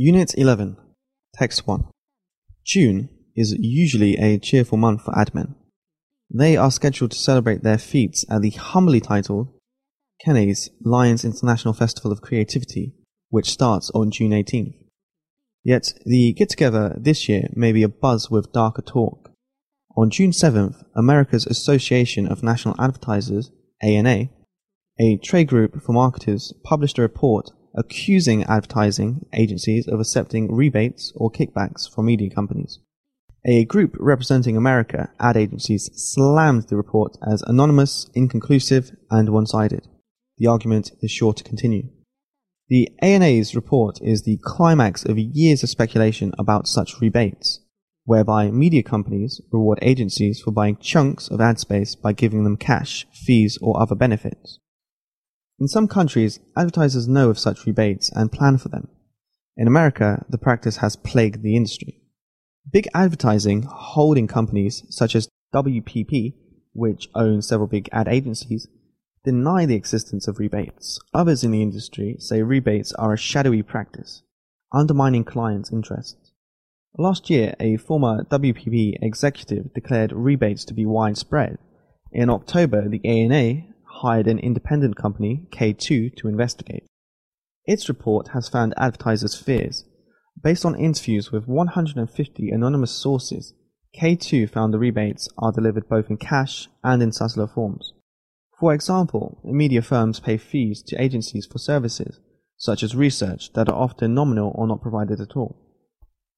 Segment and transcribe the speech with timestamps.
[0.00, 0.76] Unit 11,
[1.34, 1.86] Text 1.
[2.64, 5.56] June is usually a cheerful month for admin.
[6.32, 9.48] They are scheduled to celebrate their feats at the humbly titled
[10.24, 12.94] Cannes Lions International Festival of Creativity,
[13.30, 14.76] which starts on June 18th.
[15.64, 19.32] Yet the get together this year may be a buzz with darker talk.
[19.96, 23.50] On June 7th, America's Association of National Advertisers,
[23.82, 24.28] ANA,
[25.00, 31.30] a trade group for marketers, published a report accusing advertising agencies of accepting rebates or
[31.30, 32.80] kickbacks from media companies.
[33.46, 39.86] A group representing America ad agencies slammed the report as anonymous, inconclusive, and one sided.
[40.38, 41.88] The argument is sure to continue.
[42.68, 47.60] The ANA's report is the climax of years of speculation about such rebates,
[48.04, 53.06] whereby media companies reward agencies for buying chunks of ad space by giving them cash,
[53.12, 54.58] fees, or other benefits.
[55.60, 58.88] In some countries, advertisers know of such rebates and plan for them.
[59.56, 62.00] In America, the practice has plagued the industry.
[62.70, 66.34] Big advertising holding companies such as WPP,
[66.74, 68.68] which owns several big ad agencies,
[69.24, 71.00] deny the existence of rebates.
[71.12, 74.22] Others in the industry say rebates are a shadowy practice,
[74.72, 76.32] undermining clients' interests.
[76.96, 81.58] Last year, a former WPP executive declared rebates to be widespread.
[82.12, 83.64] In October, the ANA
[83.98, 86.86] hired an independent company, K2, to investigate.
[87.64, 89.84] Its report has found advertisers' fears.
[90.42, 93.54] Based on interviews with 150 anonymous sources,
[94.00, 97.92] K2 found the rebates are delivered both in cash and in subtler forms.
[98.58, 102.20] For example, media firms pay fees to agencies for services,
[102.56, 105.56] such as research, that are often nominal or not provided at all.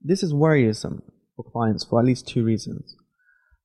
[0.00, 1.02] This is worrisome
[1.36, 2.96] for clients for at least two reasons.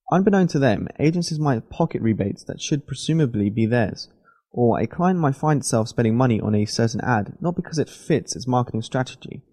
[0.10, 4.08] Unbeknown to them, agencies might pocket rebates that should presumably be theirs,
[4.52, 7.90] or a client might find itself spending money on a certain ad not because it
[7.90, 9.44] fits its marketing strategy,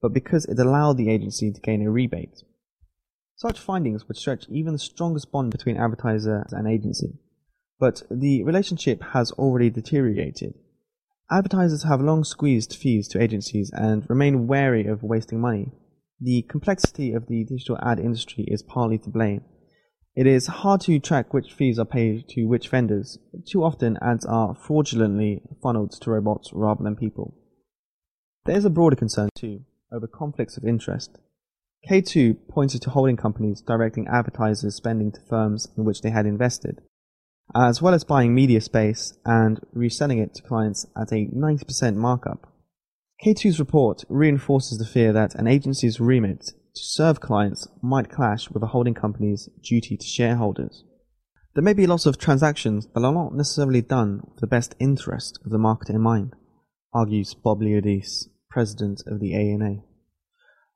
[0.00, 2.44] but because it allowed the agency to gain a rebate.
[3.34, 7.18] Such findings would stretch even the strongest bond between advertiser and agency.
[7.80, 10.54] But the relationship has already deteriorated.
[11.28, 15.72] Advertisers have long squeezed fees to agencies and remain wary of wasting money.
[16.20, 19.42] The complexity of the digital ad industry is partly to blame
[20.16, 23.18] it is hard to track which fees are paid to which vendors.
[23.46, 27.34] Too often, ads are fraudulently funneled to robots rather than people.
[28.44, 31.18] There is a broader concern, too, over conflicts of interest.
[31.90, 36.80] K2 pointed to holding companies directing advertisers' spending to firms in which they had invested,
[37.54, 42.52] as well as buying media space and reselling it to clients at a 90% markup.
[43.24, 48.62] K2's report reinforces the fear that an agency's remit to serve clients might clash with
[48.62, 50.84] a holding company's duty to shareholders.
[51.54, 55.38] There may be lots of transactions that are not necessarily done with the best interest
[55.44, 56.34] of the market in mind,
[56.92, 59.82] argues Bob Liodice, president of the ANA.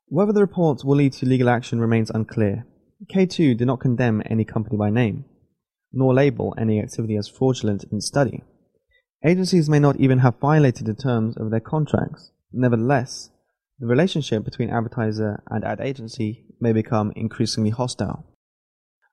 [0.07, 2.65] Whether the report will lead to legal action remains unclear.
[3.13, 5.25] K2 did not condemn any company by name,
[5.91, 8.43] nor label any activity as fraudulent in study.
[9.25, 12.31] Agencies may not even have violated the terms of their contracts.
[12.53, 13.31] Nevertheless,
[13.79, 18.25] the relationship between advertiser and ad agency may become increasingly hostile.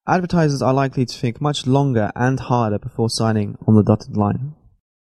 [0.09, 4.55] Advertisers are likely to think much longer and harder before signing on the dotted line.